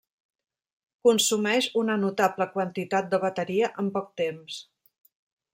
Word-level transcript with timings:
Consumeix 1.07 1.67
una 1.83 1.99
notable 2.05 2.49
quantitat 2.57 3.13
de 3.15 3.23
bateria 3.29 3.73
en 3.85 3.95
poc 3.99 4.13
temps. 4.27 4.61